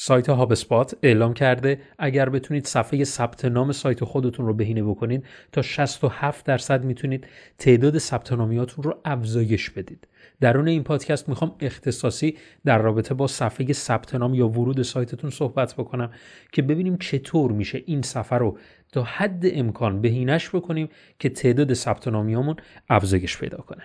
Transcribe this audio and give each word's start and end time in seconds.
سایت 0.00 0.28
هاب 0.28 0.52
اسپات 0.52 0.96
اعلام 1.02 1.34
کرده 1.34 1.80
اگر 1.98 2.28
بتونید 2.28 2.66
صفحه 2.66 3.04
ثبت 3.04 3.44
نام 3.44 3.72
سایت 3.72 4.04
خودتون 4.04 4.46
رو 4.46 4.54
بهینه 4.54 4.82
بکنید 4.82 5.24
تا 5.52 5.62
67 5.62 6.44
درصد 6.44 6.84
می‌تونید 6.84 7.26
تعداد 7.58 7.98
ثبت 7.98 8.32
نامیاتون 8.32 8.84
رو 8.84 9.00
افزایش 9.04 9.70
بدید. 9.70 10.08
درون 10.40 10.68
این 10.68 10.82
پادکست 10.82 11.28
می‌خوام 11.28 11.54
اختصاصی 11.60 12.36
در 12.64 12.78
رابطه 12.78 13.14
با 13.14 13.26
صفحه 13.26 13.72
ثبت 13.72 14.14
نام 14.14 14.34
یا 14.34 14.48
ورود 14.48 14.82
سایتتون 14.82 15.30
صحبت 15.30 15.74
بکنم 15.74 16.10
که 16.52 16.62
ببینیم 16.62 16.96
چطور 16.96 17.52
میشه 17.52 17.82
این 17.86 18.02
صفحه 18.02 18.38
رو 18.38 18.58
تا 18.92 19.02
حد 19.02 19.42
امکان 19.52 20.00
بهینش 20.00 20.48
بکنیم 20.48 20.88
که 21.18 21.28
تعداد 21.28 21.74
ثبت 21.74 22.08
نامیامون 22.08 22.56
افزایش 22.88 23.38
پیدا 23.38 23.58
کنه. 23.58 23.82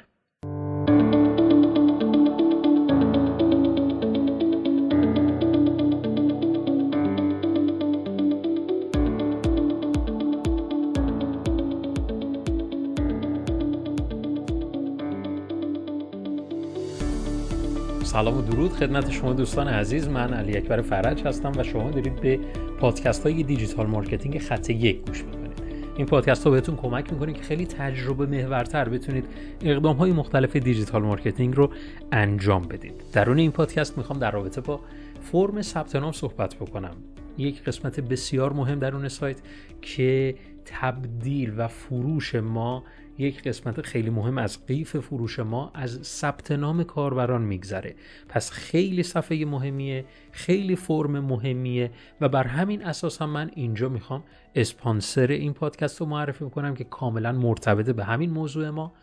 سلام 18.13 18.37
و 18.37 18.41
درود 18.41 18.71
خدمت 18.71 19.11
شما 19.11 19.33
دوستان 19.33 19.67
عزیز. 19.67 20.07
من 20.07 20.33
علی 20.33 20.57
اکبر 20.57 20.81
فرج 20.81 21.21
هستم 21.21 21.51
و 21.57 21.63
شما 21.63 21.91
دارید 21.91 22.21
به 22.21 22.39
پادکست 22.79 23.23
های 23.23 23.43
digital 23.43 23.87
marketing 23.87 24.39
خط 24.39 24.69
یک 24.69 25.05
گوش 25.05 25.23
می‌کنید. 25.23 25.63
این 25.97 26.05
پادکست 26.05 26.43
ها 26.43 26.49
بهتون 26.49 26.75
کمک 26.75 27.13
می‌کنه 27.13 27.33
که 27.33 27.41
خیلی 27.41 27.65
تجربه 27.65 28.25
محورتر 28.25 28.89
بتونید 28.89 29.25
اقدام 29.61 29.95
های 29.95 30.11
مختلف 30.11 30.55
digital 30.55 31.01
marketing 31.01 31.55
رو 31.55 31.71
انجام 32.11 32.61
بدید. 32.61 32.93
درون 33.13 33.39
این 33.39 33.51
پادکست 33.51 33.97
می‌خوام 33.97 34.19
در 34.19 34.31
رابطه 34.31 34.61
با 34.61 34.79
فرم 35.21 35.61
ثبت 35.61 35.95
نام 35.95 36.11
صحبت 36.11 36.55
بکنم. 36.55 36.95
یک 37.37 37.63
قسمت 37.63 37.99
بسیار 37.99 38.53
مهم 38.53 38.79
درون 38.79 39.07
سایت 39.07 39.41
که 39.81 40.35
تبدیل 40.65 41.53
و 41.57 41.67
فروش 41.67 42.35
ما 42.35 42.83
یک 43.17 43.43
قسمت 43.43 43.81
خیلی 43.81 44.09
مهم 44.09 44.37
از 44.37 44.65
قیف 44.65 44.97
فروش 44.97 45.39
ما 45.39 45.71
از 45.73 45.99
ثبت 46.03 46.51
نام 46.51 46.83
کاربران 46.83 47.41
میگذره. 47.41 47.95
پس 48.29 48.51
خیلی 48.51 49.03
صفحه 49.03 49.45
مهمیه 49.45 50.05
خیلی 50.31 50.75
فرم 50.75 51.19
مهمیه 51.19 51.91
و 52.21 52.29
بر 52.29 52.47
همین 52.47 52.85
اساس 52.85 53.21
هم 53.21 53.29
من 53.29 53.51
اینجا 53.55 53.89
می‌خوام 53.89 54.23
اسپانسر 54.55 55.27
این 55.27 55.53
پادکست 55.53 56.01
رو 56.01 56.05
معرفی 56.05 56.45
کنم 56.45 56.75
که 56.75 56.83
کاملا 56.83 57.31
مرتبط 57.31 57.89
به 57.89 58.03
همین 58.03 58.29
موضوع 58.29 58.69
ما. 58.69 58.93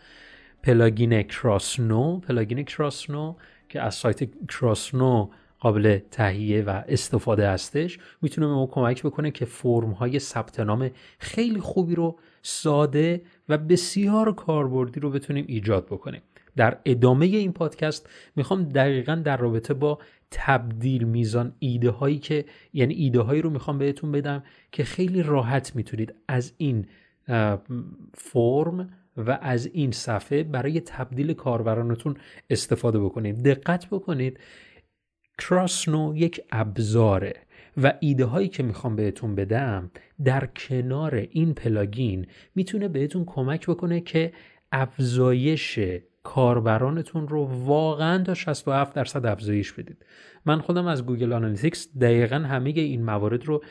plugin 0.62 1.22
کراسنو 1.22 2.20
plugin 2.20 2.64
کراسنو 2.64 3.34
که 3.68 3.80
از 3.80 3.94
سایت 3.94 4.46
کراسنو 4.46 5.30
قابل 5.60 5.98
تهیه 6.10 6.62
و 6.62 6.82
استفاده 6.88 7.50
هستش 7.50 7.98
می‌تونه 8.22 8.46
به 8.46 8.52
ما 8.52 8.66
کمک 8.66 9.02
بکنه 9.02 9.30
که 9.30 9.44
فرم 9.44 9.90
های 9.90 10.18
ثبت 10.18 10.60
نام 10.60 10.90
خیلی 11.18 11.60
خوبی 11.60 11.94
رو 11.94 12.18
ساده 12.42 13.22
و 13.50 13.58
بسیار 13.58 14.34
کاربردی 14.34 15.00
رو 15.00 15.10
بتونیم 15.10 15.44
ایجاد 15.48 15.86
بکنیم. 15.86 16.22
در 16.56 16.78
ادامه 16.84 17.26
این 17.26 17.52
پادکست 17.52 18.08
می‌خوام 18.36 18.62
دقیقا 18.62 19.14
در 19.14 19.36
رابطه 19.36 19.74
با 19.74 19.98
تبدیل 20.30 21.04
میزان 21.04 21.52
ایده 21.58 21.90
هایی 21.90 22.18
که 22.18 22.44
یعنی 22.72 22.94
ایده 22.94 23.20
هایی 23.20 23.42
رو 23.42 23.50
می‌خوام 23.50 23.78
بهتون 23.78 24.12
بدم 24.12 24.42
که 24.72 24.84
خیلی 24.84 25.22
راحت 25.22 25.76
می‌تونید 25.76 26.14
از 26.28 26.52
این 26.56 26.86
فرم 28.14 28.90
و 29.16 29.38
از 29.42 29.66
این 29.66 29.90
صفحه 29.90 30.42
برای 30.42 30.80
تبدیل 30.80 31.32
کاربرانتون 31.32 32.16
استفاده 32.50 33.00
بکنید. 33.00 33.42
دقت 33.42 33.86
بکنید 33.86 34.40
کراسنو 35.38 36.16
یک 36.16 36.40
ابزاره. 36.52 37.34
و 37.76 37.92
ایده 38.00 38.24
هایی 38.24 38.48
که 38.48 38.62
می‌خوام 38.62 38.96
بهتون 38.96 39.34
بدم 39.34 39.90
در 40.24 40.46
کنار 40.46 41.14
این 41.14 41.54
plugin 41.54 42.26
می‌تونه 42.54 42.88
بهتون 42.88 43.24
کمک 43.24 43.66
بکنه 43.66 44.00
که 44.00 44.32
افزایش 44.72 45.78
کاربرانتون 46.22 47.28
رو 47.28 47.44
واقعا 47.44 48.24
تا 48.24 48.34
67 48.34 48.94
درصد 48.94 49.26
افزایش 49.26 49.72
بدید. 49.72 50.04
من 50.46 50.60
خودم 50.60 50.86
از 50.86 51.06
Google 51.06 51.32
Analytics 51.32 51.88
دقیقا 52.00 52.36
همه 52.36 52.70
این 52.70 53.04
موارد 53.04 53.44
رو 53.44 53.62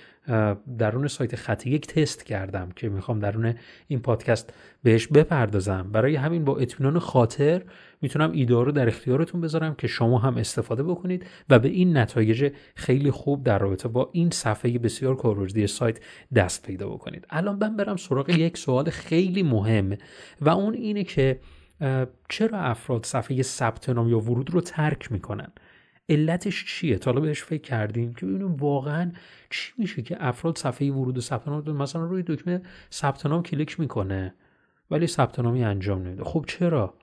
درون 0.77 1.07
سایت 1.07 1.35
خط 1.35 1.67
یک 1.67 1.87
تست 1.87 2.25
کردم 2.25 2.69
که 2.75 2.89
می‌خوام 2.89 3.19
درون 3.19 3.55
این 3.87 3.99
پادکست 3.99 4.53
بهش 4.83 5.07
بپردازم. 5.07 5.91
برای 5.91 6.15
همین 6.15 6.45
با 6.45 6.57
اطمینان 6.57 6.99
خاطر 6.99 7.61
می‌تونم 8.01 8.31
ایده 8.31 8.53
رو 8.53 8.71
در 8.71 8.87
اختیارتون 8.87 9.41
بذارم 9.41 9.75
که 9.75 9.87
شما 9.87 10.17
هم 10.17 10.37
استفاده 10.37 10.83
بکنید 10.83 11.25
و 11.49 11.59
به 11.59 11.69
این 11.69 11.97
نتایج 11.97 12.51
خیلی 12.75 13.11
خوب 13.11 13.43
در 13.43 13.59
رابطه 13.59 13.87
با 13.87 14.09
این 14.13 14.29
صفحه 14.29 14.79
بسیار 14.79 15.15
کاربردی 15.15 15.67
سایت 15.67 15.99
دست 16.35 16.65
پیدا 16.65 16.89
بکنید. 16.89 17.25
الان 17.29 17.57
من 17.61 17.75
برم 17.75 17.95
سراغ 17.95 18.29
یک 18.29 18.57
سوال 18.57 18.89
خیلی 18.89 19.43
مهم 19.43 19.97
و 20.41 20.49
اون 20.49 20.73
اینه 20.73 21.03
که 21.03 21.39
چرا 22.29 22.59
افراد 22.59 23.05
صفحه 23.05 23.41
ثبت 23.41 23.89
نام 23.89 24.09
یا 24.09 24.19
ورود 24.19 24.49
رو 24.49 24.61
ترک 24.61 25.11
می‌کنن؟ 25.11 25.47
علتش 26.09 26.65
چیه؟ 26.65 26.97
تا 26.97 27.11
بهش 27.11 27.43
فکر 27.43 27.61
کردیم 27.61 28.13
که 28.13 28.25
ببینیم 28.25 28.55
واقعا 28.55 29.11
چی 29.49 29.73
میشه 29.77 30.01
که 30.01 30.17
افراد 30.19 30.57
صفحه 30.57 30.91
ورود 30.91 31.17
و 31.17 31.21
ثبت 31.21 31.47
نام 31.47 31.77
مثلا 31.77 32.05
روی 32.05 32.23
دکمه 32.23 32.61
ثبت 32.91 33.25
نام 33.25 33.43
کلیک 33.43 33.79
می‌کنه 33.79 34.33
ولی 34.91 35.07
ثبت 35.07 35.39
نامی 35.39 35.63
انجام 35.63 36.01
نمیده. 36.03 36.23
خب 36.23 36.45
چرا؟ 36.47 36.93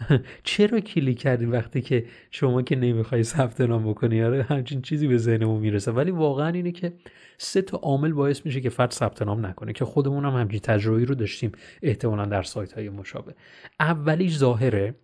چرا 0.44 0.80
کلیک 0.80 1.18
کردی 1.18 1.46
وقتی 1.46 1.80
که 1.80 2.06
شما 2.30 2.62
که 2.62 2.76
نمی‌خوای 2.76 3.22
ثبت 3.22 3.60
نام 3.60 3.90
بکنی؟ 3.90 4.22
آره 4.22 4.42
همچین 4.42 4.82
چیزی 4.82 5.06
به 5.06 5.16
ذهنمون 5.16 5.60
می‌رسه. 5.60 5.92
ولی 5.92 6.10
واقعا 6.10 6.48
اینه 6.48 6.72
که 6.72 6.92
سه 7.38 7.62
تا 7.62 7.76
عامل 7.76 8.12
باعث 8.12 8.46
میشه 8.46 8.60
که 8.60 8.70
فرد 8.70 8.90
ثبت 8.90 9.22
نام 9.22 9.46
نکنه 9.46 9.72
که 9.72 9.84
خودمون 9.84 10.24
هم 10.24 10.32
همچین 10.32 10.60
تجربه 10.60 11.04
رو 11.04 11.14
داشتیم 11.14 11.52
احتمالا 11.82 12.24
در 12.24 12.42
سایت 12.42 12.72
های 12.72 12.88
مشابه. 12.88 13.34
اولیش 13.80 14.36
ظاهره 14.36 14.94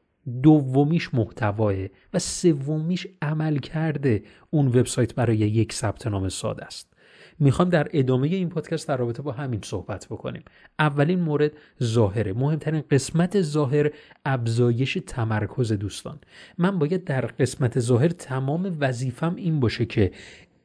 دومیش 0.42 1.14
محتواه 1.14 1.74
و 2.14 2.18
سومیش 2.18 3.06
عمل 3.22 3.58
کرده 3.58 4.22
اون 4.50 4.66
وبسایت 4.66 5.14
برای 5.14 5.36
یک 5.36 5.72
ثبت 5.72 6.06
نام 6.06 6.28
ساده 6.28 6.64
است. 6.64 6.91
می‌خوام 7.38 7.68
در 7.68 7.88
ادامه 7.92 8.28
این 8.28 8.48
پادکست 8.48 8.88
در 8.88 8.96
رابطه 8.96 9.22
با 9.22 9.32
همین 9.32 9.60
صحبت 9.64 10.06
بکنیم. 10.06 10.42
اولین 10.78 11.20
مورد 11.20 11.52
ظاهره. 11.82 12.32
مهمترین 12.32 12.82
قسمت 12.90 13.42
ظاهر 13.42 13.90
ابزایش 14.24 14.98
تمرکز 15.06 15.72
دوستان. 15.72 16.18
من 16.58 16.78
باید 16.78 17.04
در 17.04 17.20
قسمت 17.20 17.80
ظاهر 17.80 18.08
تمام 18.08 18.76
وظیفم 18.80 19.34
این 19.36 19.60
باشه 19.60 19.84
که 19.84 20.10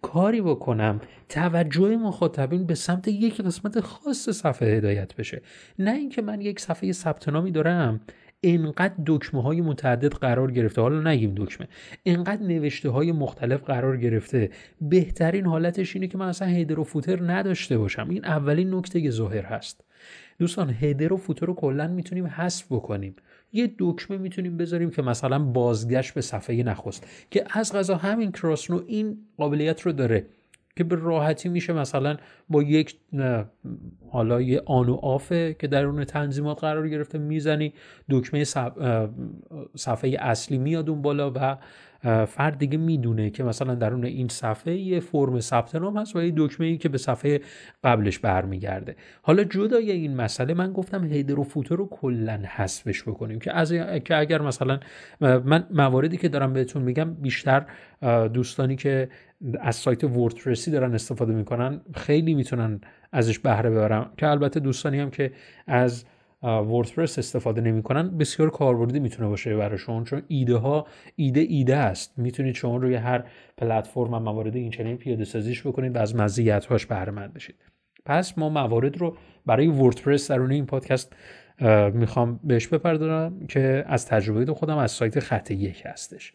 کاری 0.01 0.41
بکنم 0.41 1.01
توجه 1.29 1.97
مخاطبین 1.97 2.65
به 2.65 2.75
سمت 2.75 3.07
یک 3.07 3.41
قسمت 3.41 3.79
خاص 3.79 4.29
صفحه 4.29 4.77
هدایت 4.77 5.15
بشه. 5.15 5.41
نه 5.79 5.91
اینکه 5.91 6.21
من 6.21 6.41
یک 6.41 6.59
صفحه 6.59 6.91
ثبت 6.91 7.29
نامی 7.29 7.51
دارم 7.51 8.01
انقدر 8.43 8.93
دکمه 9.05 9.41
های 9.41 9.61
متعدد 9.61 10.13
قرار 10.13 10.51
گرفته. 10.51 10.81
حالا 10.81 11.11
نگیم 11.11 11.33
دکمه. 11.37 11.67
انقدر 12.05 12.43
نوشته 12.43 12.89
های 12.89 13.11
مختلف 13.11 13.63
قرار 13.63 13.97
گرفته. 13.97 14.49
بهترین 14.81 15.45
حالتش 15.45 15.95
اینه 15.95 16.07
که 16.07 16.17
من 16.17 16.27
اصلا 16.27 16.47
هیدر 16.47 16.79
و 16.79 16.83
فوتر 16.83 17.31
نداشته 17.31 17.77
باشم. 17.77 18.09
این 18.09 18.25
اولین 18.25 18.73
نکته 18.73 19.09
ظاهر 19.09 19.45
هست. 19.45 19.83
دوستان 20.39 20.69
هیدر 20.69 21.13
و 21.13 21.17
فوتر 21.17 21.45
رو 21.45 21.53
کلا 21.53 21.87
می‌تونیم 21.87 22.27
حذف 22.27 22.65
بکنیم. 22.69 23.15
یه 23.53 23.73
دکمه 23.79 24.17
می‌تونیم 24.17 24.57
بذاریم 24.57 24.89
که 24.89 25.01
مثلا 25.01 25.39
بازگشت 25.39 26.13
به 26.13 26.21
صفحه 26.21 26.63
نخست 26.63 27.07
که 27.31 27.45
از 27.49 27.73
غذا 27.73 27.95
همین 27.95 28.31
کراسنو 28.31 28.81
این 28.87 29.17
قابلیت 29.37 29.81
رو 29.81 29.91
داره. 29.91 30.25
که 30.77 30.83
به 30.83 30.95
راحتی 30.95 31.49
میشه 31.49 31.73
مثلا 31.73 32.17
با 32.49 32.63
یک 32.63 32.95
حالا 34.11 34.41
یه 34.41 34.61
آن 34.65 34.89
و 34.89 34.93
آفه 34.93 35.55
که 35.59 35.67
در 35.67 35.85
اون 35.85 36.03
تنظیمات 36.05 36.59
قرار 36.61 36.89
گرفته 36.89 37.17
می‌زنی 37.17 37.73
دکمه 38.09 38.43
صفحه 39.75 40.17
اصلی 40.19 40.57
میاد 40.57 40.89
اون 40.89 41.01
بالا 41.01 41.31
و 41.35 41.57
فرد 42.25 42.57
دیگه 42.57 42.77
می‌دونه 42.77 43.29
که 43.29 43.43
مثلا 43.43 43.75
درون 43.75 44.05
این 44.05 44.27
صفحه 44.27 44.75
یه 44.75 44.99
فرم 44.99 45.39
ثبت 45.39 45.75
نام 45.75 45.97
هست 45.97 46.15
و 46.15 46.23
یه 46.23 46.33
دکمه 46.37 46.67
ای 46.67 46.77
که 46.77 46.89
به 46.89 46.97
صفحه 46.97 47.41
قبلش 47.83 48.19
برمیگرده. 48.19 48.95
حالا 49.21 49.43
جدای 49.43 49.91
این 49.91 50.15
مسئله 50.15 50.53
من 50.53 50.73
گفتم 50.73 51.03
هیدر 51.03 51.39
و 51.39 51.43
فوتر 51.43 51.75
رو 51.75 51.87
کلا 51.89 52.39
حذفش 52.55 53.03
بکنیم 53.03 53.39
که 53.39 53.55
از 53.55 53.73
که 54.05 54.17
اگر 54.17 54.41
مثلا 54.41 54.79
من 55.21 55.67
مواردی 55.71 56.17
که 56.17 56.29
دارم 56.29 56.53
بهتون 56.53 56.81
میگم 56.81 57.13
بیشتر 57.13 57.65
دوستانی 58.33 58.75
که 58.75 59.09
از 59.59 59.75
سایت 59.75 60.03
وردپرسی 60.03 60.71
دارن 60.71 60.93
استفاده 60.93 61.33
می‌کنن 61.33 61.81
خیلی 61.95 62.33
می‌تونن 62.33 62.81
ازش 63.11 63.39
بهره 63.39 63.69
ببرن. 63.69 64.05
که 64.17 64.27
البته 64.27 64.59
دوستانی 64.59 64.99
هم 64.99 65.09
که 65.09 65.31
از 65.67 66.05
وردپرس 66.43 67.19
استفاده 67.19 67.61
نمی‌کنن 67.61 68.17
بسیار 68.17 68.49
کاربردی 68.49 68.99
می‌تونه 68.99 69.29
باشه 69.29 69.57
براشون. 69.57 70.03
چون 70.03 70.21
ایده 70.27 70.55
ها 70.55 70.87
ایده 71.15 71.39
ایده 71.39 71.77
است. 71.77 72.13
می‌تونید 72.19 72.55
شما 72.55 72.77
روی 72.77 72.95
هر 72.95 73.23
پلتفرم 73.57 74.13
و 74.13 74.19
موارد 74.19 74.55
این 74.55 74.71
چنین 74.71 74.97
پیاده 74.97 75.25
سازیش 75.25 75.67
بکنید 75.67 75.95
و 75.95 75.99
از 75.99 76.15
مزیت 76.15 76.65
هاش 76.65 76.85
بهره 76.85 77.11
مند 77.11 77.33
بشید. 77.33 77.55
پس 78.05 78.37
ما 78.37 78.49
موارد 78.49 78.97
رو 78.97 79.17
برای 79.45 79.67
وردپرس 79.67 80.31
درون 80.31 80.51
این 80.51 80.65
پادکست 80.65 81.15
می‌خوام 81.93 82.39
بهش 82.43 82.67
بپردازم 82.67 83.39
که 83.47 83.85
از 83.87 84.05
تجربه 84.05 84.53
خودم 84.53 84.77
از 84.77 84.91
سایت 84.91 85.19
خط 85.19 85.51
یک 85.51 85.83
هستش. 85.85 86.33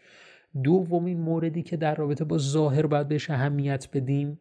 دومین 0.62 1.20
موردی 1.20 1.62
که 1.62 1.76
در 1.76 1.94
رابطه 1.94 2.24
با 2.24 2.38
ظاهر 2.38 2.86
باید 2.86 3.08
بهش 3.08 3.30
اهمیت 3.30 3.88
بدیم 3.92 4.38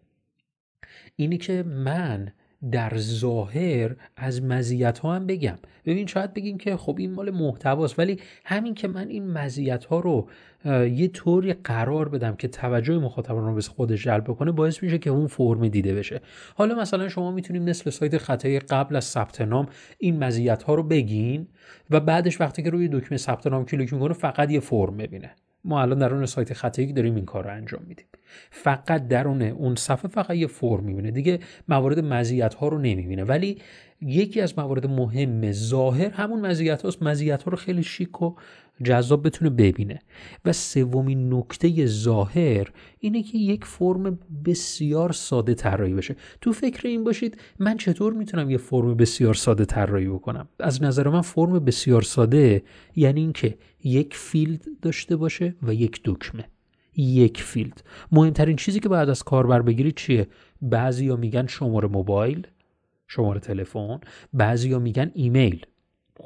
اینی 1.15 1.37
که 1.37 1.63
من 1.63 2.31
در 2.71 2.97
ظاهر 2.97 3.95
از 4.17 4.43
مزیت 4.43 4.99
ها 4.99 5.15
هم 5.15 5.27
بگم. 5.27 5.57
ببین 5.85 6.07
شاید 6.07 6.33
بگیم 6.33 6.57
که 6.57 6.77
خب 6.77 6.95
این 6.99 7.11
مال 7.11 7.31
محتواست 7.31 7.99
ولی 7.99 8.19
همین 8.45 8.73
که 8.73 8.87
من 8.87 9.07
این 9.07 9.31
مزیت 9.31 9.85
ها 9.85 9.99
رو 9.99 10.27
یه 10.85 11.07
طوری 11.07 11.53
قرار 11.53 12.09
بدم 12.09 12.35
که 12.35 12.47
توجه 12.47 12.99
مخاطبان 12.99 13.45
رو 13.45 13.53
به 13.53 13.61
خودش 13.61 14.03
جلب 14.03 14.27
کنه 14.27 14.51
باعث 14.51 14.83
میشه 14.83 14.97
که 14.97 15.09
اون 15.09 15.27
فرم 15.27 15.67
دیده 15.67 15.95
بشه. 15.95 16.21
حالا 16.55 16.75
مثلا 16.75 17.09
شما 17.09 17.31
می‌تونید 17.31 17.61
مثل 17.61 17.89
سایت 17.89 18.17
خطای 18.17 18.59
قبل 18.59 18.95
از 18.95 19.05
ثبت 19.05 19.41
نام 19.41 19.67
این 19.97 20.23
مزیت 20.23 20.63
ها 20.63 20.73
رو 20.73 20.83
بگین 20.83 21.47
و 21.89 21.99
بعدش 21.99 22.41
وقتی 22.41 22.63
که 22.63 22.69
روی 22.69 22.87
دکمه 22.87 23.17
ثبت 23.17 23.47
نام 23.47 23.65
کلیک 23.65 23.93
می‌کنه 23.93 24.13
فقط 24.13 24.51
یه 24.51 24.59
فرم 24.59 24.97
ببینه. 24.97 25.35
ما 25.63 25.81
الان 25.81 25.99
درون 25.99 26.25
سایت 26.25 26.53
خطایی 26.53 26.93
داریم 26.93 27.15
این 27.15 27.25
کار 27.25 27.43
رو 27.43 27.51
انجام 27.51 27.81
میدیم. 27.87 28.05
فقط 28.51 29.07
درون 29.07 29.41
اون 29.41 29.75
صفحه 29.75 30.09
فقط 30.11 30.35
یه 30.35 30.47
فرم 30.47 30.83
می‌بینه. 30.83 31.11
دیگه 31.11 31.39
موارد 31.67 31.99
مزیت 31.99 32.53
ها 32.53 32.67
رو 32.67 32.77
نمی‌بینه. 32.77 33.23
ولی 33.23 33.57
یکی 34.01 34.41
از 34.41 34.59
موارد 34.59 34.87
مهم 34.87 35.51
ظاهر 35.51 36.09
همون 36.09 36.41
مزیت 36.41 36.81
هاست. 36.81 37.03
مزیت 37.03 37.43
ها 37.43 37.51
رو 37.51 37.57
خیلی 37.57 37.83
شیک 37.83 38.21
و 38.21 38.35
جذاب 38.83 39.25
بتونه 39.25 39.49
ببینه. 39.49 39.99
و 40.45 40.53
سومین 40.53 41.33
نکته 41.33 41.85
ظاهر 41.85 42.71
اینه 42.99 43.23
که 43.23 43.37
یک 43.37 43.65
فرم 43.65 44.19
بسیار 44.45 45.11
ساده 45.11 45.53
طراحی 45.53 45.93
بشه. 45.93 46.15
تو 46.41 46.53
فکر 46.53 46.87
این 46.87 47.03
باشید 47.03 47.37
من 47.59 47.77
چطور 47.77 48.13
می‌تونم 48.13 48.49
یه 48.49 48.57
فرم 48.57 48.95
بسیار 48.95 49.33
ساده 49.33 49.65
طراحی 49.65 50.07
بکنم؟ 50.07 50.47
از 50.59 50.83
نظر 50.83 51.07
من 51.09 51.21
فرم 51.21 51.59
بسیار 51.59 52.01
ساده 52.01 52.63
یعنی 52.95 53.21
اینکه 53.21 53.57
یک 53.83 54.15
field 54.15 54.65
داشته 54.81 55.15
باشه 55.15 55.55
و 55.63 55.73
یک 55.73 56.01
دکمه. 56.05 56.45
یک 56.97 57.41
field. 57.41 57.83
مهمترین 58.11 58.55
چیزی 58.55 58.79
که 58.79 58.89
باید 58.89 59.09
از 59.09 59.23
کاربر 59.23 59.61
بگیرید 59.61 59.95
چیه؟ 59.95 60.27
بعضیا 60.61 61.15
میگن 61.15 61.47
شماره 61.47 61.87
موبایل. 61.87 62.47
شماره 63.11 63.39
تلفن. 63.39 63.99
بعضیا 64.33 64.79
میگن 64.79 65.11
ایمیل. 65.13 65.65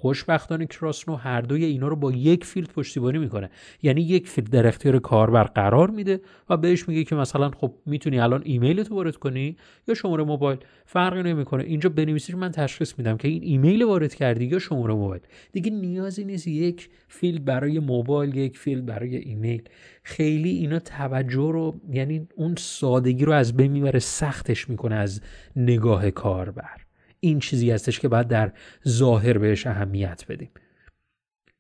خوشبختانه 0.06 0.66
کراسنو 0.66 1.16
هر 1.16 1.42
دوی 1.42 1.66
اینا 1.66 1.88
رو 1.88 1.96
با 1.96 2.12
یک 2.12 2.46
field 2.46 2.68
پشتیبانی 2.68 3.18
می‌کنه. 3.18 3.50
یعنی 3.82 4.02
یک 4.02 4.28
field 4.28 4.50
در 4.50 4.68
اختیار 4.68 5.00
کاربر 5.00 5.44
قرار 5.44 5.90
میده 5.90 6.22
و 6.50 6.58
بهش 6.58 6.90
میگه 6.90 7.04
که 7.04 7.16
مثلا 7.16 7.50
خب 7.50 7.74
می‌تونی 7.86 8.20
الان 8.20 8.42
ایمیل 8.46 8.84
تو 8.84 8.96
وارد 8.96 9.16
کنی 9.16 9.58
یا 9.88 9.94
شماره 9.94 10.24
موبایل. 10.24 10.60
فرقی 10.86 11.24
نمی‌کنه. 11.24 11.64
اینجا 11.64 11.90
بنویسیش 11.90 12.36
من 12.36 12.52
تشخیص 12.52 12.94
میدم 12.98 13.18
که 13.18 13.28
این 13.28 13.44
ایمیل 13.44 13.84
وارد 13.84 14.16
کردی 14.16 14.46
یا 14.46 14.60
شماره 14.60 14.94
موبایل. 14.94 15.22
دیگه 15.52 15.72
نیازی 15.72 16.26
نیست 16.26 16.48
یک 16.48 16.90
field 17.08 17.46
برای 17.46 17.80
موبایل 17.80 18.36
یک 18.36 18.58
field 18.58 18.86
برای 18.86 19.16
ایمیل. 19.16 19.62
خیلی 20.04 20.50
اینا 20.50 20.80
توجه 20.80 21.52
رو 21.52 21.76
یعنی 21.92 22.28
اون 22.36 22.56
سادگی 22.58 23.26
رو 23.26 23.32
از 23.32 23.58
بین 23.58 23.72
می‌بره 23.72 24.00
سختش 24.00 24.70
می‌کنه 24.70 24.96
از 24.96 25.22
نگاه 25.56 26.12
کاربر. 26.12 26.85
این 27.26 27.40
چیزی 27.40 27.72
هستش 27.72 28.00
که 28.00 28.08
باید 28.08 28.28
در 28.28 28.52
ظاهر 28.88 29.38
بهش 29.38 29.68
اهمیت 29.68 30.26
بدیم. 30.30 30.50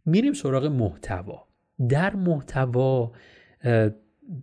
میریم 0.05 0.33
سراغ 0.33 0.65
محتوا. 0.65 1.47
در 1.89 2.15
محتوا 2.15 3.11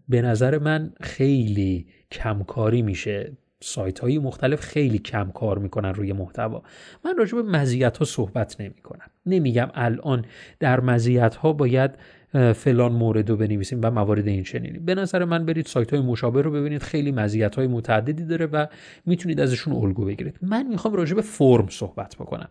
به 0.08 0.22
نظر 0.22 0.58
من 0.58 0.92
خیلی 1.00 1.86
کمکاری 2.10 2.82
میشه. 2.82 3.32
سایت 3.60 3.98
های 3.98 4.18
مختلف 4.18 4.60
خیلی 4.60 4.98
کم 4.98 5.30
کار 5.30 5.58
می‌کنن 5.58 5.94
روی 5.94 6.12
محتوا. 6.12 6.62
من 7.04 7.16
راجع 7.16 7.36
به 7.36 7.42
مزیت 7.42 7.96
ها 7.96 8.04
صحبت 8.04 8.60
نمی 8.60 8.80
کنم 8.82 9.10
نمیگم 9.26 9.70
الان 9.74 10.24
در 10.60 10.80
مزیت 10.80 11.34
ها 11.34 11.52
باید 11.52 11.90
فلان 12.32 12.92
مورد 12.92 13.30
رو 13.30 13.36
بنویسیم 13.36 13.80
و 13.82 13.90
موارد 13.90 14.28
این 14.28 14.42
چنینی. 14.42 14.78
به 14.78 14.94
نظر 14.94 15.24
من 15.24 15.46
برید 15.46 15.66
سایت 15.66 15.90
های 15.90 16.02
مشابه 16.02 16.42
رو 16.42 16.50
ببینید. 16.50 16.82
خیلی 16.82 17.12
مزیت 17.12 17.54
های 17.54 17.66
متعددی 17.66 18.24
داره 18.24 18.46
و 18.46 18.66
می‌تونید 19.06 19.40
ازشون 19.40 19.74
الگو 19.74 20.04
بگیرید. 20.04 20.38
من 20.42 20.66
می‌خوام 20.66 20.94
راجع 20.94 21.14
به 21.14 21.22
فرم 21.22 21.66
صحبت 21.70 22.16
بکنم. 22.16 22.48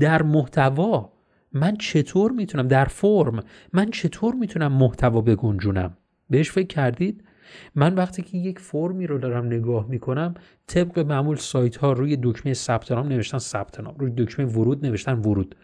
در 0.00 0.22
محتوا 0.22 1.12
من 1.52 1.76
چطور 1.76 2.32
می‌تونم 2.32 2.68
در 2.68 2.84
فرم 2.84 3.40
من 3.72 3.90
چطور 3.90 4.34
می‌تونم 4.34 4.72
محتوا 4.72 5.20
بگنجونم؟ 5.20 5.96
بهش 6.30 6.50
فکر 6.50 6.66
کردید؟ 6.66 7.24
من 7.74 7.94
وقتی 7.94 8.22
که 8.22 8.38
یک 8.38 8.58
فرمی 8.58 9.06
رو 9.06 9.18
دارم 9.18 9.46
نگاه 9.46 9.86
می‌کنم 9.88 10.34
طبق 10.66 10.98
معمول 10.98 11.36
سایت 11.36 11.76
ها 11.76 11.92
روی 11.92 12.18
دکمه 12.22 12.54
ثبت 12.54 12.92
نام 12.92 13.08
نوشتن 13.08 13.38
ثبت 13.38 13.80
نام 13.80 13.94
روی 13.98 14.12
دکمه 14.16 14.46
ورود 14.46 14.86
نوشتن 14.86 15.18
ورود. 15.18 15.54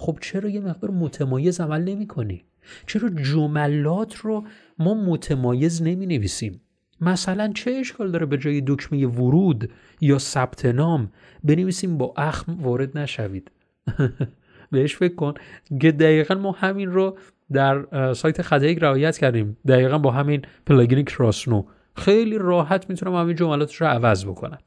خب 0.00 0.18
چرا 0.20 0.48
یه 0.48 0.60
مقدار 0.60 0.90
متمایز 0.90 1.60
عمل 1.60 1.82
نمی 1.82 2.06
کنی؟ 2.06 2.44
چرا 2.86 3.08
جملات 3.08 4.16
رو 4.16 4.44
ما 4.78 4.94
متمایز 4.94 5.82
نمی 5.82 6.06
نویسیم 6.06 6.60
مثلا 7.00 7.52
چه 7.54 7.70
اشکال 7.70 8.10
داره 8.10 8.26
به 8.26 8.38
جای 8.38 8.62
دکمه 8.66 9.06
ورود 9.06 9.70
یا 10.00 10.18
ثبت 10.18 10.66
نام 10.66 11.12
بنویسیم 11.44 11.98
با 11.98 12.14
اخم 12.16 12.62
وارد 12.62 12.98
نشوید؟ 12.98 13.50
بهش 14.72 14.96
فکر 14.96 15.14
کن. 15.14 15.34
که 15.80 15.92
دقیقا 15.92 16.34
ما 16.34 16.52
همین 16.52 16.90
رو 16.90 17.18
در 17.52 18.12
سایت 18.14 18.42
خدایک 18.42 18.78
رعایت 18.78 19.18
کردیم. 19.18 19.56
دقیقا 19.68 19.98
با 19.98 20.10
همین 20.10 20.42
پلاگین 20.66 21.04
کراسنو. 21.04 21.64
خیلی 21.96 22.38
راحت 22.38 22.90
می‌تونم 22.90 23.14
همین 23.14 23.36
جملاتش 23.36 23.76
رو 23.76 23.86
عوض 23.86 24.24
بکنم. 24.24 24.58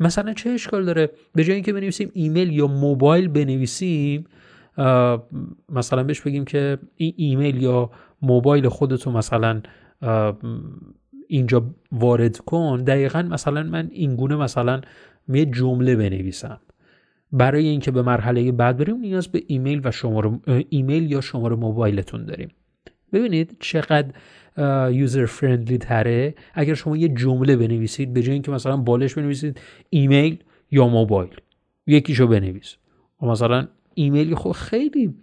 مثلا 0.00 0.32
چه 0.32 0.50
اشکال 0.50 0.84
داره؟ 0.84 1.10
به 1.34 1.44
جای 1.44 1.54
اینکه 1.54 1.72
بنویسیم 1.72 2.10
ایمیل 2.14 2.52
یا 2.52 2.66
موبایل 2.66 3.28
بنویسیم 3.28 4.26
مثلا 5.68 6.02
بهش 6.04 6.20
بگیم 6.20 6.44
که 6.44 6.78
این 6.96 7.14
ایمیل 7.16 7.62
یا 7.62 7.90
موبایل 8.22 8.68
خودتو 8.68 9.10
مثلا 9.10 9.60
اینجا 11.28 11.66
وارد 11.92 12.38
کن. 12.38 12.84
دقیقا 12.86 13.22
مثلا 13.22 13.62
من 13.62 13.88
اینگونه 13.92 14.36
مثلا 14.36 14.80
یه 15.28 15.44
جمله 15.44 15.96
بنویسم. 15.96 16.60
برای 17.32 17.66
اینکه 17.66 17.90
به 17.90 18.02
مرحله 18.02 18.52
بعد 18.52 18.76
بریم 18.76 18.96
نیاز 18.96 19.28
به 19.28 19.42
ایمیل 19.46 19.80
و 19.84 19.90
شماره 19.90 20.40
ایمیل 20.68 21.10
یا 21.10 21.20
شماره 21.20 21.56
موبایلتون 21.56 22.24
داریم. 22.24 22.48
ببینید 23.12 23.56
چقدر 23.60 24.12
یوزر 24.90 25.26
فرندلی 25.26 25.78
تره. 25.78 26.34
اگر 26.54 26.74
شما 26.74 26.96
یه 26.96 27.08
جمله 27.08 27.56
بنویسید 27.56 28.12
به 28.12 28.22
جای 28.22 28.32
اینکه 28.32 28.50
مثلا 28.50 28.76
بالش 28.76 29.14
بنویسید 29.14 29.60
ایمیل 29.90 30.38
یا 30.70 30.88
موبایل 30.88 31.36
یکیشو 31.86 32.26
بنویس. 32.26 32.76
و 33.22 33.26
مثلا 33.26 33.68
ایمیلی 33.98 34.34
خب 34.34 34.52
خیلی 34.52 35.14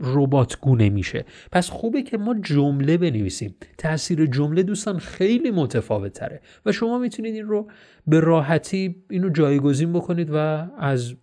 ربات 0.00 0.60
گونه 0.60 0.88
میشه. 0.88 1.24
پس 1.52 1.70
خوبه 1.70 2.02
که 2.02 2.18
ما 2.18 2.34
جمله 2.34 2.98
بنویسیم. 2.98 3.54
تاثیر 3.78 4.26
جمله 4.26 4.62
دوستان 4.62 4.98
خیلی 4.98 5.50
متفاوت 5.50 6.12
تره 6.12 6.40
و 6.66 6.72
شما 6.72 6.98
می‌تونید 6.98 7.34
این 7.34 7.46
رو 7.46 7.70
به 8.06 8.20
راحتی 8.20 8.96
اینو 9.10 9.28
جایگزین 9.28 9.92
بکنید 9.92 10.30
و 10.32 10.36
از 10.78 11.14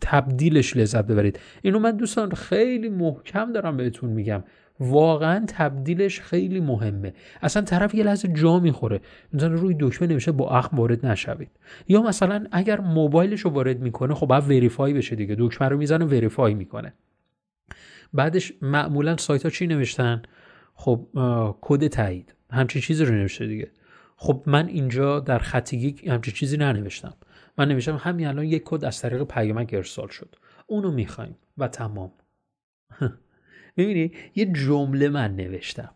تبدیلش 0.00 0.76
لذت 0.76 1.06
ببرید. 1.06 1.38
اینو 1.62 1.78
من 1.78 1.96
دوستان 1.96 2.30
خیلی 2.30 2.88
محکم 2.88 3.52
دارم 3.52 3.76
بهتون 3.76 4.10
میگم. 4.10 4.44
واقعا 4.80 5.44
تبدیلش 5.48 6.20
خیلی 6.20 6.60
مهمه. 6.60 7.14
اصلا 7.42 7.62
طرف 7.62 7.94
یه 7.94 8.04
لحظه 8.04 8.28
جا 8.28 8.58
می‌خوره. 8.58 9.00
مثلا 9.32 9.54
روی 9.54 9.76
دکمه 9.80 10.08
نمیشه 10.08 10.32
با 10.32 10.50
اخم 10.50 10.76
وارد 10.76 11.06
نشوید. 11.06 11.50
یا 11.88 12.02
مثلا 12.02 12.46
اگر 12.52 12.80
موبایلش 12.80 13.40
رو 13.40 13.50
وارد 13.50 13.80
می‌کنه 13.80 14.14
خب 14.14 14.26
باید 14.26 14.44
وریفای 14.44 14.92
بشه 14.92 15.16
دیگه. 15.16 15.36
دکمه 15.38 15.68
رو 15.68 15.76
می‌زنه 15.76 16.04
وریفای 16.04 16.54
می‌کنه. 16.54 16.92
بعدش 18.12 18.52
معمولا 18.62 19.16
سایت 19.16 19.42
ها 19.42 19.50
چی 19.50 19.66
نوشتن؟ 19.66 20.22
خب 20.74 21.08
کد 21.60 21.86
تایید. 21.86 22.34
همچین 22.50 22.82
چیزی 22.82 23.04
رو 23.04 23.14
نوشته 23.14 23.46
دیگه. 23.46 23.70
خب 24.16 24.42
من 24.46 24.66
اینجا 24.68 25.20
در 25.20 25.38
خط 25.38 25.72
یک 25.72 26.06
همچین 26.08 26.34
چیزی 26.34 26.56
ننوشتم. 26.56 27.14
من 27.58 27.68
نوشتم 27.68 27.96
همین 27.96 28.26
الان 28.26 28.44
یک 28.44 28.62
کد 28.64 28.84
از 28.84 29.00
طریق 29.00 29.22
پیامک 29.22 29.70
ارسال 29.74 30.08
شد. 30.08 30.36
اونو 30.66 30.90
می‌خوایم. 30.90 31.36
و 31.58 31.68
تمام. 31.68 32.12
می‌بینی؟ 33.76 34.12
یه 34.34 34.44
جمله 34.46 35.08
من 35.08 35.36
نوشتم. 35.36 35.90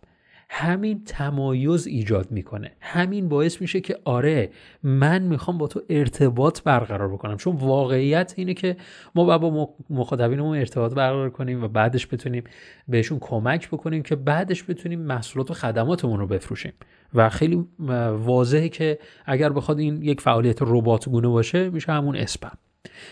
همین 0.50 1.04
تمایز 1.04 1.86
ایجاد 1.86 2.30
می‌کنه. 2.30 2.72
همین 2.80 3.28
باعث 3.28 3.60
میشه 3.60 3.80
که 3.80 3.98
آره 4.04 4.50
من 4.82 5.22
می‌خوام 5.22 5.58
با 5.58 5.66
تو 5.66 5.82
ارتباط 5.88 6.62
برقرار 6.62 7.08
بکنم. 7.08 7.36
چون 7.36 7.56
واقعیت 7.56 8.34
اینه 8.36 8.54
که 8.54 8.76
ما 9.14 9.38
با 9.38 9.74
مخاطبینمون 9.90 10.58
ارتباط 10.58 10.94
برقرار 10.94 11.30
کنیم 11.30 11.64
و 11.64 11.68
بعدش 11.68 12.06
بتونیم 12.06 12.44
بهشون 12.88 13.18
کمک 13.20 13.68
بکنیم 13.68 14.02
که 14.02 14.16
بعدش 14.16 14.64
بتونیم 14.64 15.00
محصولات 15.00 15.50
و 15.50 15.54
خدماتمون 15.54 16.20
رو 16.20 16.26
بفروشیم. 16.26 16.72
و 17.14 17.28
خیلی 17.28 17.64
واضحه 18.12 18.68
که 18.68 18.98
اگر 19.26 19.52
بخواد 19.52 19.78
این 19.78 20.02
یک 20.02 20.20
فعالیت 20.20 20.58
ربات 20.60 21.08
گونه 21.08 21.28
باشه 21.28 21.70
میشه 21.70 21.92
همون 21.92 22.16
اسپم. 22.16 22.58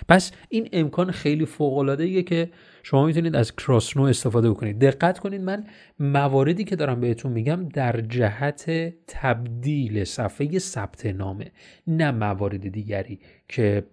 پس 0.09 0.33
این 0.49 0.69
امکان 0.73 1.11
خیلی 1.11 1.47
فوق 1.47 1.79
العاده 1.79 2.23
که 2.23 2.51
شما 2.89 3.07
می‌تونید 3.07 3.37
از 3.37 3.57
کراسنو 3.57 4.03
استفاده 4.03 4.51
بکنید. 4.51 4.79
دقت 4.79 5.19
کنید 5.19 5.41
من 5.41 5.65
مواردی 6.01 6.65
که 6.65 6.77
دارم 6.77 7.01
بهتون 7.01 7.33
میگم 7.33 7.69
در 7.69 8.01
جهت 8.01 8.71
تبدیل 9.07 10.05
صفحه 10.05 10.59
ثبت 10.59 11.07
نامه 11.07 11.51
نه 11.87 12.11
موارد 12.11 12.69
دیگری 12.69 13.21
که 13.49 13.87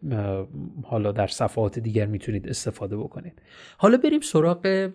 حالا 0.84 1.12
در 1.12 1.28
صفحات 1.28 1.80
دیگر 1.80 2.06
می‌تونید 2.06 2.50
استفاده 2.50 2.98
بکنید. 2.98 3.42
حالا 3.78 3.98
بریم 3.98 4.22
سراغ 4.22 4.92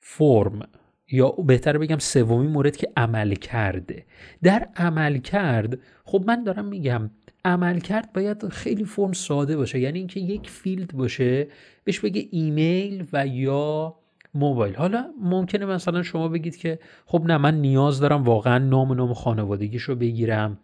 فرم. 0.00 0.68
یا 1.10 1.28
بهتر 1.28 1.78
بگم 1.78 1.98
سومین 1.98 2.50
مورد 2.50 2.76
که 2.76 2.92
عمل 2.96 3.34
کرده. 3.34 4.04
در 4.42 4.68
عمل 4.76 5.18
کرد 5.18 5.78
خب 6.04 6.24
من 6.26 6.44
دارم 6.44 6.64
میگم 6.64 7.10
عملکرد 7.44 8.12
باید 8.12 8.48
خیلی 8.48 8.84
فرم 8.84 9.12
ساده 9.12 9.56
باشه. 9.56 9.78
یعنی 9.78 9.98
اینکه 9.98 10.20
یک 10.20 10.50
field 10.50 10.92
باشه 10.92 11.46
بهش 11.84 12.00
بگه 12.00 12.28
ایمیل 12.30 13.04
و 13.12 13.26
یا 13.26 13.94
موبایل. 14.34 14.74
حالا 14.74 15.04
ممکنه 15.20 15.66
مثلا 15.66 16.02
شما 16.02 16.28
بگید 16.28 16.56
که 16.56 16.78
خب 17.06 17.22
نه 17.26 17.36
من 17.36 17.60
نیاز 17.60 18.00
دارم 18.00 18.22
واقعا 18.22 18.58
نام 18.58 18.90
و 18.90 18.94
نام 18.94 19.14
خانوادگیش 19.14 19.82
رو 19.82 19.94
بگیرم. 19.94 20.58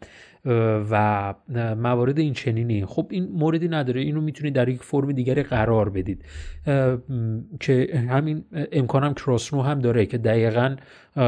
و 0.90 1.34
موارد 1.76 2.18
این 2.18 2.32
چنینی 2.32 2.86
خب 2.86 3.06
این 3.10 3.28
موردی 3.32 3.68
نداره. 3.68 4.00
اینو 4.00 4.20
می‌تونید 4.20 4.54
در 4.54 4.68
یک 4.68 4.82
فرم 4.82 5.12
دیگری 5.12 5.42
قرار 5.42 5.88
بدید. 5.88 6.24
که 7.60 8.04
همین 8.10 8.44
امکان 8.72 9.04
هم 9.04 9.14
کراسنو 9.14 9.62
هم 9.62 9.78
داره 9.78 10.06
که 10.06 10.18
دقیقا 10.18 10.76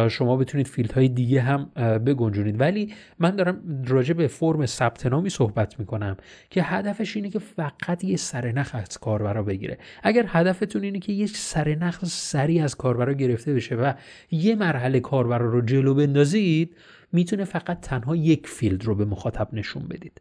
شما 0.09 0.37
بتونید 0.37 0.66
field 0.66 0.92
های 0.92 1.09
دیگه 1.09 1.40
هم 1.40 1.71
بگنجونید. 1.99 2.61
ولی 2.61 2.94
من 3.18 3.37
دارم 3.37 3.83
راجع 3.87 4.14
به 4.14 4.26
فرم 4.26 4.66
ثبت 4.66 5.06
نامی 5.06 5.30
صحبت 5.30 5.78
می‌کنم 5.80 6.16
که 6.50 6.62
هدفش 6.62 7.16
اینه 7.16 7.30
که 7.30 7.38
فقط 7.38 8.04
یه 8.04 8.16
سرنخ 8.16 8.71
از 8.75 8.99
کاربرا 8.99 9.42
بگیره. 9.42 9.78
اگر 10.02 10.25
هدفتون 10.28 10.83
اینه 10.83 10.99
که 10.99 11.12
یه 11.12 11.26
سرنخ 11.26 12.04
سری 12.04 12.61
از 12.61 12.75
کاربرا 12.75 13.12
گرفته 13.12 13.54
بشه 13.54 13.75
و 13.75 13.92
یه 14.30 14.54
مرحله 14.54 15.00
کاربرا 15.00 15.50
رو 15.50 15.61
جلو 15.61 15.94
بندازید 15.94 16.76
می‌تونه 17.14 17.44
فقط 17.44 17.80
تنها 17.80 18.16
یک 18.16 18.47
field 18.46 18.84
رو 18.85 18.94
به 18.94 19.04
مخاطب 19.04 19.49
نشون 19.52 19.83
بدید. 19.83 20.21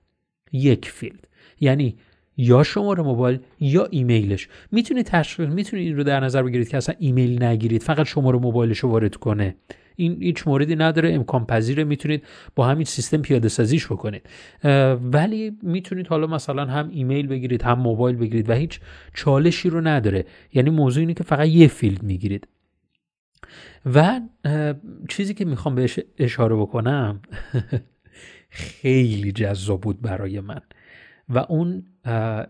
یک 0.52 0.90
field. 0.90 1.28
یعنی 1.60 1.96
یا 2.38 2.64
شماره 2.64 3.04
موبایل 3.04 3.40
یا 3.60 3.88
ایمیلش. 3.92 4.48
می‌تونید 4.72 5.06
تشخیص 5.06 5.50
می‌تونید 5.50 5.88
این 5.88 5.98
رو 5.98 6.04
در 6.04 6.20
نظر 6.20 6.44
بگیرید 6.44 6.70
که 6.70 6.78
اصلا 6.78 6.96
ایمیل 7.00 7.44
نگیرید 7.44 7.84
فقط 7.84 8.06
شماره 8.06 8.40
موبایلش 8.40 8.80
رو 8.80 8.90
وارد 8.90 9.16
کنه. 9.16 9.56
این 9.96 10.24
هیچ 10.24 10.48
موردی 10.48 10.76
نداره 10.76 11.14
امکان 11.14 11.46
پذیره 11.46 11.84
می‌تونید 11.84 12.24
با 12.56 12.68
همین 12.68 12.86
سیستم 12.86 13.22
پیاده 13.22 13.48
سازیش 13.48 13.86
بکنید. 13.86 14.30
ولی 15.12 15.58
می‌تونید 15.64 16.08
حالا 16.08 16.28
مثلا 16.28 16.66
هم 16.66 16.90
ایمیل 16.90 17.28
بگیرید 17.28 17.62
هم 17.62 17.80
موبایل 17.80 18.16
بگیرید 18.16 18.50
و 18.50 18.54
هیچ 18.54 18.80
چالشی 19.14 19.70
رو 19.70 19.82
نداره. 19.82 20.26
یعنی 20.54 20.70
موضوع 20.70 21.02
اینه 21.02 21.14
که 21.14 21.24
فقط 21.24 21.48
یه 21.48 21.68
field 21.68 22.04
می‌گیرید. 22.04 22.48
و 23.86 24.22
چیزی 25.10 25.34
که 25.34 25.46
می‌خوام 25.46 25.76
بهش 25.76 26.00
اشاره 26.18 26.56
بکنم 26.56 27.22
خیلی 28.50 29.32
جذاب 29.32 29.82
بود 29.82 30.02
برای 30.02 30.40
من. 30.40 30.62
و 31.30 31.38
اون 31.38 31.86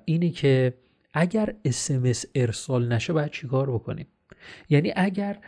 اینه 0.05 0.29
که 0.29 0.73
اگر 1.13 1.55
SMS 1.65 2.25
ارسال 2.35 2.93
نشه 2.93 3.13
باید 3.13 3.31
چیکار 3.31 3.71
بکنیم؟ 3.71 4.07
یعنی 4.69 4.93
اگر 4.95 5.39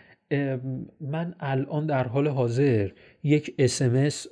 من 1.02 1.36
الان 1.40 1.86
در 1.86 2.08
حال 2.08 2.28
حاضر 2.28 2.90
یک 3.24 3.56
اسمس 3.60 4.28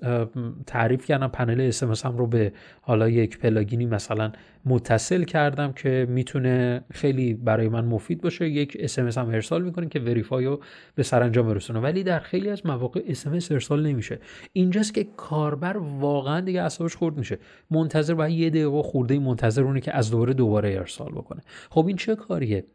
تعریف 0.68 1.06
کردم 1.06 1.28
پنل 1.28 1.62
اسمس 1.62 2.06
هم 2.06 2.18
رو 2.18 2.28
به 2.28 2.54
حالا 2.82 3.10
یک 3.10 3.38
پلاگینی 3.38 3.86
مثلا 3.86 4.32
متصل 4.66 5.24
کردم 5.24 5.72
که 5.72 6.08
می‌تونه 6.10 6.84
خیلی 6.92 7.34
برای 7.34 7.70
من 7.70 7.86
مفید 7.86 8.22
باشه. 8.22 8.50
یک 8.50 8.78
اسمس 8.80 9.18
هم 9.18 9.30
ارسال 9.30 9.64
می‌کنه 9.64 9.88
که 9.88 10.00
وریفای 10.00 10.46
رو 10.46 10.62
به 10.96 11.04
سرانجام 11.04 11.48
برسونه. 11.48 11.80
ولی 11.80 12.04
در 12.04 12.20
خیلی 12.20 12.50
از 12.50 12.66
مواقع 12.66 13.02
اسمس 13.08 13.52
ارسال 13.52 13.88
نمیشه. 13.88 14.20
اینجاست 14.54 14.94
که 14.94 15.08
کاربر 15.18 15.78
واقعا 15.78 16.42
دیگه 16.42 16.62
اعصابش 16.62 16.96
خورد 16.96 17.18
میشه. 17.18 17.40
منتظر 17.72 18.14
باید 18.14 18.40
یه 18.40 18.50
دقیقه 18.50 18.82
خورده 18.82 19.20
منتظر 19.20 19.64
اونه 19.64 19.82
که 19.82 19.96
از 19.96 20.12
دوباره 20.12 20.34
دوباره 20.34 20.74
ارسال 20.74 21.12
بکنه. 21.12 21.42
خب 21.70 21.88
این 21.88 21.98
چه 21.98 22.16
کاریه؟ 22.16 22.66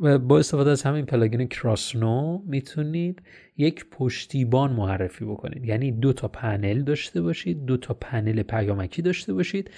با 0.00 0.38
استفاده 0.38 0.70
از 0.70 0.82
همین 0.82 1.06
plugin 1.06 1.48
کراسنو 1.48 2.42
می‌تونید 2.46 3.22
یک 3.56 3.90
پشتیبان 3.90 4.72
معرفی 4.72 5.24
بکنید. 5.24 5.64
یعنی 5.64 5.92
دو 5.92 6.12
تا 6.12 6.28
پنل 6.28 6.82
داشته 6.82 7.22
باشید 7.22 7.64
دو 7.64 7.76
تا 7.76 7.94
پنل 7.94 8.42
پیامکی 8.42 9.02
داشته 9.02 9.34
باشید. 9.34 9.70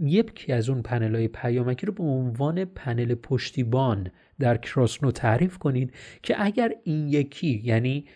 یکی 0.00 0.52
از 0.52 0.68
اون 0.68 0.82
پنل 0.82 1.14
های 1.14 1.28
پیامکی 1.28 1.86
رو 1.86 1.92
به 1.92 2.02
عنوان 2.02 2.64
پنل 2.64 3.14
پشتیبان 3.14 4.10
در 4.38 4.56
کراسنو 4.56 5.10
تعریف 5.10 5.58
کنید 5.58 5.92
که 6.22 6.34
اگر 6.38 6.72
این 6.84 7.08
یکی 7.08 7.60
یعنی 7.64 8.06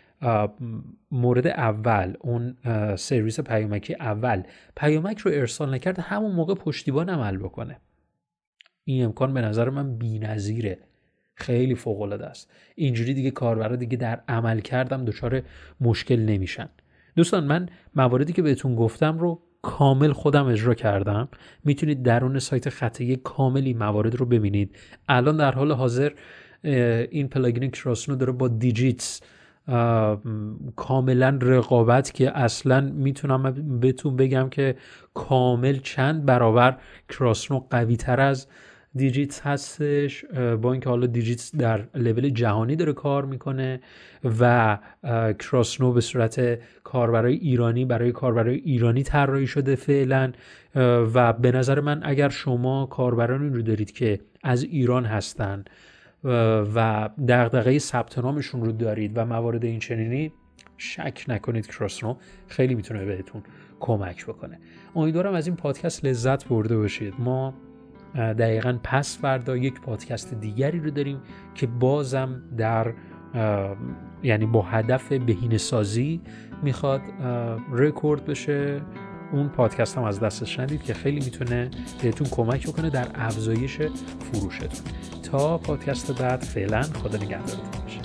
مورد 1.11 1.47
اول 1.47 2.15
اون 2.21 2.57
سرویس 2.97 3.41
پیامکی 3.41 3.95
اول 3.95 4.43
پیامک 4.77 5.19
رو 5.19 5.31
ارسال 5.35 5.75
نکرد 5.75 5.99
همون 5.99 6.33
موقع 6.33 6.55
پشتیبان 6.55 7.09
عمل 7.09 7.37
بکنه. 7.37 7.81
این 8.85 9.05
امکان 9.05 9.35
به 9.35 9.41
نظر 9.41 9.71
من 9.71 9.99
بی‌نظیره. 9.99 10.79
خیلی 11.35 11.75
فوق 11.75 12.01
العاده 12.01 12.27
است. 12.27 12.51
اینجوری 12.75 13.15
دیگه 13.15 13.31
کاربرا 13.31 13.77
دیگه 13.77 13.97
در 13.97 14.21
عمل 14.29 14.61
کردم 14.61 15.05
دچار 15.05 15.43
مشکل 15.81 16.21
نمیشن. 16.21 16.69
دوستان 17.17 17.45
من 17.45 17.69
مواردی 17.95 18.33
که 18.33 18.43
بهتون 18.43 18.75
گفتم 18.75 19.19
رو 19.19 19.43
کامل 19.63 20.13
خودم 20.13 20.47
اجرا 20.47 20.75
کردم. 20.75 21.29
می‌تونید 21.65 22.03
درون 22.03 22.39
سایت 22.39 22.69
خطه 22.69 23.17
کاملی 23.17 23.75
موارد 23.75 24.15
رو 24.15 24.27
ببینید. 24.27 24.77
الان 25.09 25.37
در 25.37 25.53
حال 25.53 25.73
حاضر 25.73 26.13
این 26.63 27.29
پلاگین 27.29 27.71
کراسنو 27.71 28.17
داره 28.17 28.33
با 28.33 28.49
دیجیتس 28.49 29.21
کاملا 30.77 31.39
رقابت 31.43 32.15
که 32.15 32.39
اصلا 32.39 32.81
می‌تونم 32.81 33.53
بهتون 33.81 34.17
بگم 34.17 34.49
که 34.49 34.77
کامل 35.15 35.79
چند 35.79 36.25
برابر 36.25 36.77
کراسنو 37.09 37.61
قوی 37.71 37.97
تر 37.97 38.21
از 38.21 38.47
دیجیتس 38.97 39.41
هستش 39.41 40.25
با 40.63 40.73
اینکه 40.73 40.89
حالا 40.89 41.07
دیجیتس 41.07 41.57
در 41.57 41.85
لول 41.95 42.29
جهانی 42.29 42.77
داره 42.77 42.93
کار 42.93 43.25
می‌کنه 43.25 43.81
و 44.41 44.79
کراسنو 45.39 45.93
به 45.93 46.01
صورت 46.01 46.59
کاربرای 46.85 47.35
ایرانی 47.35 47.85
برای 47.85 48.13
کاربرای 48.13 48.57
ایرانی 48.57 49.03
طراحی 49.03 49.47
شده 49.47 49.75
فعلا 49.75 50.33
و 51.15 51.33
به 51.33 51.53
نظر 51.53 51.81
من 51.81 52.01
اگر 52.05 52.29
شما 52.29 52.87
کاربرانی 52.87 53.49
رو 53.49 53.63
دارید 53.63 53.93
که 53.93 54.21
از 54.43 54.63
ایران 54.63 55.05
هستن 55.05 55.65
و 56.75 57.09
دغدغه 57.29 57.79
ثبت 57.79 58.19
نامشون 58.19 58.65
رو 58.65 58.73
دارید 58.73 59.13
و 59.15 59.25
موارد 59.25 59.65
این 59.65 59.79
چنینی 59.79 60.33
شک 60.79 61.25
نکنید 61.29 61.67
کراسنو 61.67 62.17
خیلی 62.49 62.75
می‌تونه 62.75 63.05
بهتون 63.05 63.43
کمک 63.81 64.27
بکنه. 64.27 64.59
امیدوارم 64.97 65.35
از 65.35 65.47
این 65.47 65.57
پادکست 65.57 66.05
لذت 66.05 66.49
برده 66.49 66.77
باشید. 66.77 67.15
ما 67.19 67.55
دقیقا 68.15 68.79
پس 68.83 69.19
فردا 69.19 69.57
یک 69.57 69.81
پادکست 69.81 70.35
دیگری 70.35 70.81
رو 70.81 70.91
داریم 70.91 71.21
که 71.55 71.67
بازم 71.67 72.43
در 72.57 72.95
یعنی 74.23 74.47
با 74.47 74.63
هدف 74.63 75.13
بهینه 75.13 75.59
سازی 75.59 76.21
می‌خواد 76.63 77.01
رکورد 77.71 78.25
بشه. 78.25 78.81
اون 79.33 79.49
پادکست 79.49 79.99
هم 79.99 80.05
از 80.05 80.21
دستش 80.21 80.61
ندید 80.61 80.83
که 80.83 80.95
خیلی 80.95 81.21
می‌تونه 81.25 81.71
بهتون 82.03 82.27
کمک 82.31 82.67
بکنه 82.69 82.91
در 82.91 83.09
افزایش 83.15 83.79
فروشتون. 84.33 84.93
تا 85.23 85.59
پادکست 85.59 86.23
بعد 86.23 86.41
فعلا 86.41 86.83
خدا 86.83 87.19
نگهدارتون 87.19 87.83
باشه. 87.83 88.01